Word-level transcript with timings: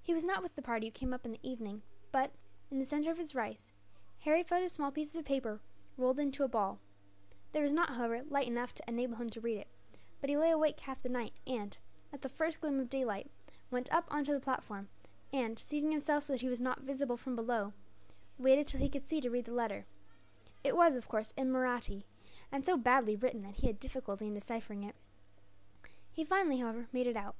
He 0.00 0.14
was 0.14 0.24
not 0.24 0.42
with 0.42 0.54
the 0.54 0.62
party 0.62 0.86
who 0.86 0.90
came 0.92 1.12
up 1.12 1.26
in 1.26 1.32
the 1.32 1.40
evening 1.46 1.82
but, 2.10 2.32
in 2.70 2.78
the 2.78 2.86
centre 2.86 3.10
of 3.10 3.18
his 3.18 3.34
rice, 3.34 3.70
Harry 4.20 4.42
found 4.42 4.64
a 4.64 4.68
small 4.70 4.90
piece 4.90 5.14
of 5.14 5.26
paper 5.26 5.60
rolled 5.98 6.18
into 6.18 6.42
a 6.42 6.48
ball. 6.48 6.78
There 7.52 7.62
was 7.62 7.74
not, 7.74 7.90
however, 7.90 8.22
light 8.30 8.46
enough 8.46 8.74
to 8.76 8.84
enable 8.88 9.16
him 9.16 9.28
to 9.28 9.42
read 9.42 9.58
it; 9.58 9.68
but 10.22 10.30
he 10.30 10.38
lay 10.38 10.52
awake 10.52 10.80
half 10.80 11.02
the 11.02 11.10
night 11.10 11.38
and, 11.46 11.76
at 12.14 12.22
the 12.22 12.30
first 12.30 12.62
gleam 12.62 12.80
of 12.80 12.88
daylight, 12.88 13.30
went 13.70 13.92
up 13.92 14.06
on 14.10 14.24
to 14.24 14.32
the 14.32 14.40
platform 14.40 14.88
and, 15.34 15.58
seating 15.58 15.90
himself 15.92 16.24
so 16.24 16.32
that 16.32 16.40
he 16.40 16.48
was 16.48 16.62
not 16.62 16.80
visible 16.80 17.18
from 17.18 17.36
below, 17.36 17.74
waited 18.38 18.66
till 18.66 18.80
he 18.80 18.88
could 18.88 19.06
see 19.06 19.20
to 19.20 19.28
read 19.28 19.44
the 19.44 19.52
letter. 19.52 19.84
It 20.64 20.74
was, 20.76 20.96
of 20.96 21.08
course, 21.08 21.32
in 21.36 21.52
Mahratti; 21.52 22.06
and 22.50 22.64
so 22.64 22.78
badly 22.78 23.16
written 23.16 23.42
that 23.42 23.56
he 23.56 23.66
had 23.66 23.78
difficulty 23.78 24.28
in 24.28 24.32
deciphering 24.32 24.82
it. 24.82 24.96
He 26.10 26.24
finally, 26.24 26.56
however, 26.56 26.88
made 26.90 27.06
it 27.06 27.16
out. 27.18 27.36